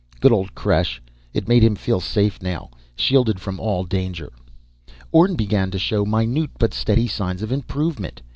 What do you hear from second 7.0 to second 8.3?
signs of improvement.